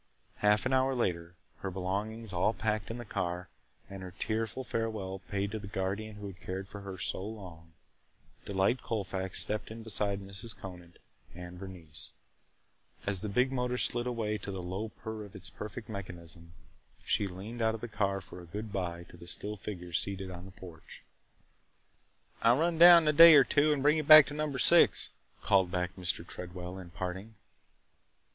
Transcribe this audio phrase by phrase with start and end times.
[0.37, 3.49] Half an hour later, her belongings all packed in the car
[3.87, 7.73] and her tearful farewell said to the guardian who had cared for her so long,
[8.45, 10.57] Delight Colfax stepped in beside Mrs.
[10.57, 10.97] Conant
[11.35, 12.13] and Bernice.
[13.05, 16.53] As the big motor slid away to the low purr of its perfect mechanism,
[17.05, 20.31] she leaned out of the car for a good by to the still figure seated
[20.31, 21.03] on the porch.
[22.41, 24.33] "I 'll run down again in a day or two and bring you back to
[24.33, 25.11] Number Six!"
[25.41, 26.25] called back Mr.
[26.27, 27.35] Tredwell in parting.